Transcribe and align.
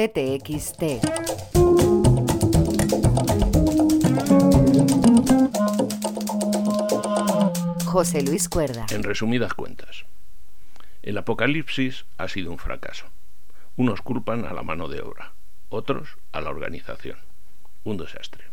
CTXT. 0.00 0.82
José 7.84 8.22
Luis 8.22 8.48
Cuerda. 8.48 8.86
En 8.90 9.02
resumidas 9.02 9.52
cuentas, 9.52 10.06
el 11.02 11.18
apocalipsis 11.18 12.06
ha 12.16 12.28
sido 12.28 12.50
un 12.50 12.56
fracaso. 12.56 13.08
Unos 13.76 14.00
culpan 14.00 14.46
a 14.46 14.54
la 14.54 14.62
mano 14.62 14.88
de 14.88 15.02
obra, 15.02 15.34
otros 15.68 16.16
a 16.32 16.40
la 16.40 16.48
organización. 16.48 17.18
Un 17.84 17.98
desastre. 17.98 18.44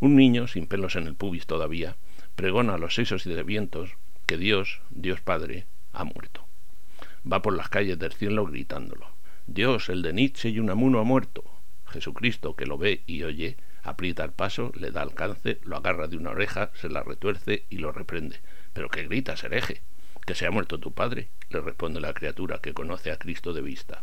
Un 0.00 0.16
niño, 0.16 0.48
sin 0.48 0.66
pelos 0.66 0.96
en 0.96 1.06
el 1.06 1.14
pubis 1.14 1.44
todavía, 1.46 1.96
pregona 2.36 2.76
a 2.76 2.78
los 2.78 2.94
seis 2.94 3.12
o 3.12 3.18
siete 3.18 3.42
vientos 3.42 3.90
que 4.24 4.38
Dios, 4.38 4.80
Dios 4.88 5.20
Padre, 5.20 5.66
ha 5.92 6.04
muerto. 6.04 6.46
Va 7.30 7.42
por 7.42 7.54
las 7.54 7.68
calles 7.68 7.98
del 7.98 8.14
cielo 8.14 8.46
gritándolo. 8.46 9.13
Dios, 9.46 9.90
el 9.90 10.00
de 10.00 10.14
Nietzsche 10.14 10.48
y 10.48 10.58
Unamuno 10.58 11.00
ha 11.00 11.04
muerto. 11.04 11.44
Jesucristo, 11.86 12.56
que 12.56 12.64
lo 12.64 12.78
ve 12.78 13.02
y 13.06 13.24
oye, 13.24 13.58
aprieta 13.82 14.24
el 14.24 14.32
paso, 14.32 14.72
le 14.74 14.90
da 14.90 15.02
alcance, 15.02 15.60
lo 15.64 15.76
agarra 15.76 16.08
de 16.08 16.16
una 16.16 16.30
oreja, 16.30 16.70
se 16.74 16.88
la 16.88 17.02
retuerce 17.02 17.64
y 17.68 17.76
lo 17.76 17.92
reprende. 17.92 18.40
¿Pero 18.72 18.88
qué 18.88 19.04
gritas, 19.04 19.44
hereje? 19.44 19.82
¿Que 20.26 20.34
se 20.34 20.46
ha 20.46 20.50
muerto 20.50 20.80
tu 20.80 20.92
padre? 20.92 21.28
le 21.50 21.60
responde 21.60 22.00
la 22.00 22.14
criatura 22.14 22.58
que 22.58 22.72
conoce 22.72 23.12
a 23.12 23.18
Cristo 23.18 23.52
de 23.52 23.60
vista. 23.60 24.02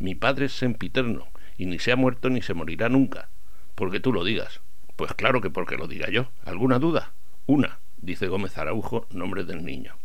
Mi 0.00 0.16
padre 0.16 0.46
es 0.46 0.52
sempiterno, 0.52 1.28
y 1.56 1.66
ni 1.66 1.78
se 1.78 1.92
ha 1.92 1.96
muerto 1.96 2.28
ni 2.28 2.42
se 2.42 2.54
morirá 2.54 2.88
nunca. 2.88 3.28
Porque 3.76 4.00
tú 4.00 4.12
lo 4.12 4.24
digas. 4.24 4.60
Pues 4.96 5.14
claro 5.14 5.40
que 5.40 5.50
porque 5.50 5.76
lo 5.76 5.86
diga 5.86 6.10
yo. 6.10 6.30
¿Alguna 6.44 6.80
duda? 6.80 7.12
Una, 7.46 7.78
dice 7.98 8.26
Gómez 8.26 8.58
Araujo, 8.58 9.06
nombre 9.10 9.44
del 9.44 9.64
niño. 9.64 9.96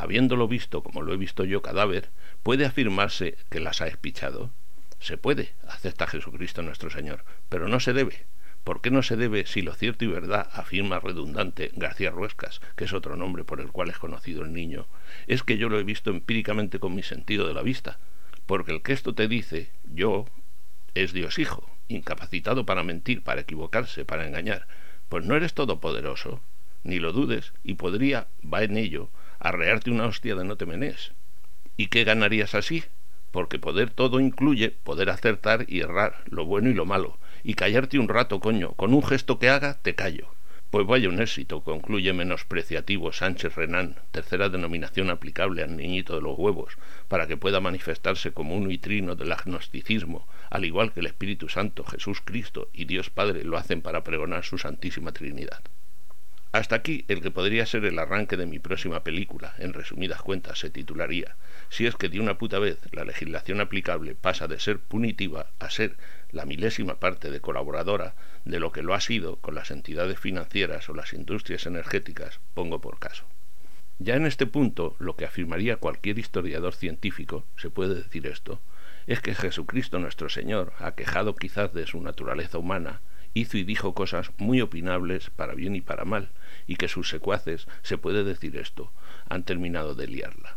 Habiéndolo 0.00 0.48
visto 0.48 0.82
como 0.82 1.02
lo 1.02 1.12
he 1.12 1.18
visto 1.18 1.44
yo 1.44 1.60
cadáver, 1.60 2.08
¿puede 2.42 2.64
afirmarse 2.64 3.36
que 3.50 3.60
las 3.60 3.82
ha 3.82 3.86
espichado? 3.86 4.50
Se 4.98 5.18
puede, 5.18 5.52
acepta 5.68 6.06
Jesucristo 6.06 6.62
nuestro 6.62 6.88
Señor, 6.88 7.22
pero 7.50 7.68
no 7.68 7.80
se 7.80 7.92
debe. 7.92 8.24
¿Por 8.64 8.80
qué 8.80 8.90
no 8.90 9.02
se 9.02 9.16
debe 9.16 9.44
si 9.44 9.60
lo 9.60 9.74
cierto 9.74 10.06
y 10.06 10.08
verdad 10.08 10.48
afirma 10.54 11.00
redundante 11.00 11.70
García 11.74 12.10
Ruescas, 12.10 12.62
que 12.76 12.84
es 12.84 12.94
otro 12.94 13.14
nombre 13.14 13.44
por 13.44 13.60
el 13.60 13.72
cual 13.72 13.90
es 13.90 13.98
conocido 13.98 14.42
el 14.42 14.54
niño? 14.54 14.86
Es 15.26 15.42
que 15.42 15.58
yo 15.58 15.68
lo 15.68 15.78
he 15.78 15.84
visto 15.84 16.08
empíricamente 16.08 16.78
con 16.78 16.94
mi 16.94 17.02
sentido 17.02 17.46
de 17.46 17.52
la 17.52 17.62
vista, 17.62 17.98
porque 18.46 18.72
el 18.72 18.80
que 18.80 18.94
esto 18.94 19.14
te 19.14 19.28
dice, 19.28 19.70
yo, 19.84 20.24
es 20.94 21.12
Dios 21.12 21.38
Hijo, 21.38 21.68
incapacitado 21.88 22.64
para 22.64 22.84
mentir, 22.84 23.22
para 23.22 23.42
equivocarse, 23.42 24.06
para 24.06 24.26
engañar. 24.26 24.66
Pues 25.10 25.26
no 25.26 25.36
eres 25.36 25.52
todopoderoso, 25.52 26.40
ni 26.84 27.00
lo 27.00 27.12
dudes, 27.12 27.52
y 27.62 27.74
podría, 27.74 28.28
va 28.42 28.62
en 28.62 28.78
ello, 28.78 29.10
arrearte 29.40 29.90
una 29.90 30.06
hostia 30.06 30.34
de 30.36 30.44
no 30.44 30.56
te 30.56 30.66
menes. 30.66 31.12
¿Y 31.76 31.86
qué 31.86 32.04
ganarías 32.04 32.54
así? 32.54 32.84
Porque 33.30 33.58
poder 33.58 33.90
todo 33.90 34.20
incluye 34.20 34.70
poder 34.70 35.08
acertar 35.08 35.64
y 35.66 35.80
errar, 35.80 36.22
lo 36.26 36.44
bueno 36.44 36.68
y 36.68 36.74
lo 36.74 36.84
malo, 36.84 37.18
y 37.42 37.54
callarte 37.54 37.98
un 37.98 38.08
rato, 38.08 38.38
coño. 38.38 38.72
Con 38.72 38.92
un 38.92 39.02
gesto 39.02 39.38
que 39.38 39.48
haga, 39.48 39.78
te 39.80 39.94
callo. 39.94 40.28
Pues 40.70 40.86
vaya 40.86 41.08
un 41.08 41.20
éxito, 41.20 41.62
concluye 41.62 42.12
menospreciativo 42.12 43.12
Sánchez 43.12 43.56
Renán, 43.56 43.96
tercera 44.12 44.48
denominación 44.48 45.10
aplicable 45.10 45.64
al 45.64 45.76
niñito 45.76 46.14
de 46.14 46.22
los 46.22 46.38
huevos, 46.38 46.76
para 47.08 47.26
que 47.26 47.36
pueda 47.36 47.60
manifestarse 47.60 48.32
como 48.32 48.54
un 48.54 48.68
vitrino 48.68 49.16
del 49.16 49.32
agnosticismo, 49.32 50.28
al 50.48 50.64
igual 50.64 50.92
que 50.92 51.00
el 51.00 51.06
Espíritu 51.06 51.48
Santo, 51.48 51.82
Jesús 51.84 52.20
Cristo 52.24 52.68
y 52.72 52.84
Dios 52.84 53.10
Padre 53.10 53.42
lo 53.42 53.56
hacen 53.56 53.82
para 53.82 54.04
pregonar 54.04 54.44
su 54.44 54.58
Santísima 54.58 55.10
Trinidad. 55.10 55.60
Hasta 56.52 56.74
aquí 56.74 57.04
el 57.06 57.20
que 57.20 57.30
podría 57.30 57.64
ser 57.64 57.84
el 57.84 57.98
arranque 58.00 58.36
de 58.36 58.46
mi 58.46 58.58
próxima 58.58 59.04
película, 59.04 59.54
en 59.58 59.72
resumidas 59.72 60.20
cuentas 60.20 60.58
se 60.58 60.68
titularía 60.68 61.36
Si 61.68 61.86
es 61.86 61.94
que 61.94 62.08
de 62.08 62.18
una 62.18 62.38
puta 62.38 62.58
vez 62.58 62.78
la 62.90 63.04
legislación 63.04 63.60
aplicable 63.60 64.16
pasa 64.16 64.48
de 64.48 64.58
ser 64.58 64.80
punitiva 64.80 65.46
a 65.60 65.70
ser 65.70 65.96
la 66.32 66.46
milésima 66.46 66.98
parte 66.98 67.30
de 67.30 67.40
colaboradora 67.40 68.16
de 68.44 68.58
lo 68.58 68.72
que 68.72 68.82
lo 68.82 68.94
ha 68.94 69.00
sido 69.00 69.36
con 69.36 69.54
las 69.54 69.70
entidades 69.70 70.18
financieras 70.18 70.88
o 70.88 70.94
las 70.94 71.12
industrias 71.12 71.66
energéticas, 71.66 72.40
pongo 72.54 72.80
por 72.80 72.98
caso. 72.98 73.26
Ya 74.00 74.16
en 74.16 74.26
este 74.26 74.46
punto, 74.46 74.96
lo 74.98 75.14
que 75.14 75.26
afirmaría 75.26 75.76
cualquier 75.76 76.18
historiador 76.18 76.74
científico, 76.74 77.44
se 77.58 77.70
puede 77.70 77.94
decir 77.94 78.26
esto, 78.26 78.60
es 79.06 79.20
que 79.20 79.34
Jesucristo 79.34 80.00
nuestro 80.00 80.28
Señor, 80.28 80.72
aquejado 80.78 81.36
quizás 81.36 81.72
de 81.74 81.86
su 81.86 82.00
naturaleza 82.00 82.58
humana, 82.58 83.02
hizo 83.34 83.58
y 83.58 83.64
dijo 83.64 83.94
cosas 83.94 84.32
muy 84.38 84.60
opinables 84.60 85.30
para 85.30 85.54
bien 85.54 85.76
y 85.76 85.80
para 85.80 86.04
mal, 86.04 86.30
y 86.66 86.76
que 86.76 86.88
sus 86.88 87.08
secuaces, 87.08 87.68
se 87.82 87.98
puede 87.98 88.24
decir 88.24 88.56
esto, 88.56 88.92
han 89.28 89.44
terminado 89.44 89.94
de 89.94 90.06
liarla. 90.06 90.56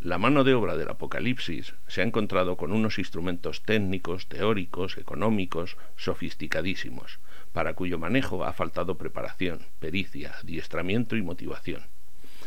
La 0.00 0.16
mano 0.16 0.44
de 0.44 0.54
obra 0.54 0.76
del 0.76 0.90
Apocalipsis 0.90 1.74
se 1.88 2.02
ha 2.02 2.04
encontrado 2.04 2.56
con 2.56 2.72
unos 2.72 3.00
instrumentos 3.00 3.64
técnicos, 3.64 4.28
teóricos, 4.28 4.96
económicos, 4.96 5.76
sofisticadísimos, 5.96 7.18
para 7.52 7.74
cuyo 7.74 7.98
manejo 7.98 8.44
ha 8.44 8.52
faltado 8.52 8.96
preparación, 8.96 9.66
pericia, 9.80 10.36
adiestramiento 10.40 11.16
y 11.16 11.22
motivación. 11.22 11.82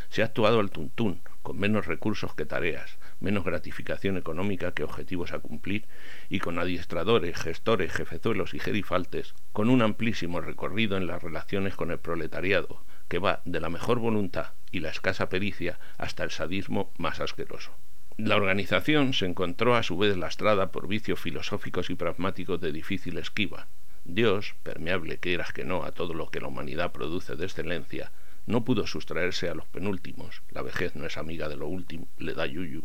Se 0.09 0.21
ha 0.21 0.25
actuado 0.25 0.61
al 0.61 0.71
tuntún, 0.71 1.19
con 1.41 1.59
menos 1.59 1.87
recursos 1.87 2.33
que 2.35 2.45
tareas, 2.45 2.97
menos 3.21 3.45
gratificación 3.45 4.17
económica 4.17 4.73
que 4.73 4.83
objetivos 4.83 5.31
a 5.31 5.39
cumplir, 5.39 5.85
y 6.29 6.39
con 6.39 6.59
adiestradores, 6.59 7.37
gestores, 7.37 7.93
jefezuelos 7.93 8.53
y 8.53 8.59
gerifaltes, 8.59 9.33
con 9.53 9.69
un 9.69 9.81
amplísimo 9.81 10.41
recorrido 10.41 10.97
en 10.97 11.07
las 11.07 11.23
relaciones 11.23 11.75
con 11.75 11.91
el 11.91 11.99
proletariado, 11.99 12.83
que 13.07 13.19
va 13.19 13.41
de 13.45 13.61
la 13.61 13.69
mejor 13.69 13.99
voluntad 13.99 14.47
y 14.71 14.79
la 14.79 14.89
escasa 14.89 15.29
pericia 15.29 15.79
hasta 15.97 16.23
el 16.23 16.31
sadismo 16.31 16.91
más 16.97 17.19
asqueroso. 17.19 17.71
La 18.17 18.35
organización 18.35 19.13
se 19.13 19.25
encontró 19.25 19.75
a 19.75 19.83
su 19.83 19.97
vez 19.97 20.17
lastrada 20.17 20.71
por 20.71 20.87
vicios 20.87 21.19
filosóficos 21.19 21.89
y 21.89 21.95
pragmáticos 21.95 22.59
de 22.59 22.71
difícil 22.71 23.17
esquiva. 23.17 23.67
Dios, 24.03 24.55
permeable 24.63 25.17
que 25.17 25.33
eras 25.33 25.53
que 25.53 25.63
no 25.63 25.83
a 25.83 25.91
todo 25.91 26.13
lo 26.13 26.29
que 26.29 26.39
la 26.39 26.47
humanidad 26.47 26.91
produce 26.91 27.35
de 27.35 27.45
excelencia, 27.45 28.11
no 28.45 28.65
pudo 28.65 28.87
sustraerse 28.87 29.49
a 29.49 29.55
los 29.55 29.65
penúltimos, 29.67 30.41
la 30.49 30.61
vejez 30.61 30.95
no 30.95 31.05
es 31.05 31.17
amiga 31.17 31.47
de 31.49 31.57
lo 31.57 31.67
último, 31.67 32.07
le 32.17 32.33
da 32.33 32.45
yuyu, 32.45 32.83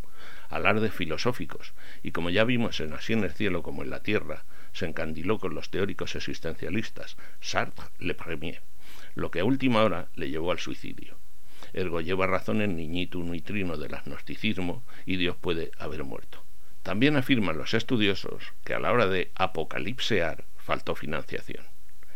alardes 0.48 0.92
filosóficos, 0.92 1.74
y 2.02 2.12
como 2.12 2.30
ya 2.30 2.44
vimos 2.44 2.80
en 2.80 2.92
Así 2.92 3.12
en 3.12 3.24
el 3.24 3.32
cielo 3.32 3.62
como 3.62 3.82
en 3.82 3.90
la 3.90 4.02
tierra, 4.02 4.44
se 4.72 4.86
encandiló 4.86 5.38
con 5.38 5.54
los 5.54 5.70
teóricos 5.70 6.14
existencialistas, 6.14 7.16
Sartre 7.40 7.86
le 7.98 8.14
premier, 8.14 8.62
lo 9.14 9.30
que 9.30 9.40
a 9.40 9.44
última 9.44 9.82
hora 9.82 10.08
le 10.14 10.30
llevó 10.30 10.50
al 10.52 10.58
suicidio. 10.58 11.16
Ergo 11.72 12.00
lleva 12.00 12.26
razón 12.26 12.60
el 12.62 12.76
niñito 12.76 13.18
nuitrino 13.18 13.76
del 13.76 13.94
agnosticismo 13.94 14.84
y 15.04 15.16
Dios 15.16 15.36
puede 15.36 15.70
haber 15.78 16.04
muerto. 16.04 16.42
También 16.82 17.16
afirman 17.16 17.58
los 17.58 17.74
estudiosos 17.74 18.52
que 18.64 18.74
a 18.74 18.78
la 18.78 18.92
hora 18.92 19.06
de 19.06 19.30
apocalipsear 19.34 20.44
faltó 20.56 20.94
financiación. 20.94 21.64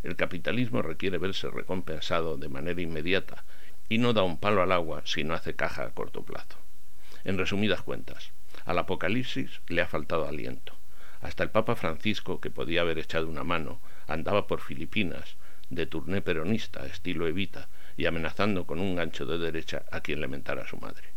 El 0.02 0.16
capitalismo 0.16 0.82
requiere 0.82 1.18
verse 1.18 1.50
recompensado 1.50 2.36
de 2.36 2.48
manera 2.48 2.80
inmediata 2.80 3.44
y 3.88 3.98
no 3.98 4.12
da 4.12 4.22
un 4.22 4.38
palo 4.38 4.62
al 4.62 4.72
agua 4.72 5.02
si 5.04 5.24
no 5.24 5.34
hace 5.34 5.54
caja 5.54 5.84
a 5.84 5.90
corto 5.90 6.22
plazo. 6.22 6.58
En 7.24 7.36
resumidas 7.36 7.82
cuentas, 7.82 8.32
al 8.64 8.78
Apocalipsis 8.78 9.60
le 9.68 9.82
ha 9.82 9.86
faltado 9.86 10.26
aliento. 10.26 10.74
Hasta 11.20 11.42
el 11.42 11.50
Papa 11.50 11.76
Francisco, 11.76 12.40
que 12.40 12.50
podía 12.50 12.80
haber 12.80 12.98
echado 12.98 13.28
una 13.28 13.44
mano, 13.44 13.80
andaba 14.06 14.46
por 14.46 14.60
Filipinas, 14.60 15.36
de 15.68 15.86
turné 15.86 16.22
peronista, 16.22 16.86
estilo 16.86 17.26
Evita, 17.26 17.68
y 17.96 18.06
amenazando 18.06 18.66
con 18.66 18.80
un 18.80 18.96
gancho 18.96 19.26
de 19.26 19.38
derecha 19.38 19.84
a 19.90 20.00
quien 20.00 20.20
lamentara 20.20 20.62
a 20.62 20.66
su 20.66 20.78
madre. 20.78 21.08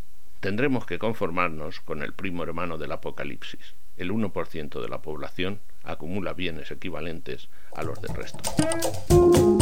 Tendremos 0.42 0.86
que 0.86 1.00
conformarnos 1.00 1.80
con 1.80 2.04
el 2.04 2.12
primo 2.12 2.44
hermano 2.44 2.78
del 2.78 2.92
Apocalipsis. 2.92 3.76
El 3.96 4.12
1% 4.12 4.82
de 4.82 4.90
la 4.90 5.02
población 5.02 5.62
acumula 5.84 6.34
bienes 6.34 6.72
equivalentes 6.72 7.50
a 7.76 7.84
los 7.84 8.02
del 8.02 8.16
resto. 8.16 9.53